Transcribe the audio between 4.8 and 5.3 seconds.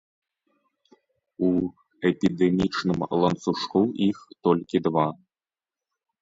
два.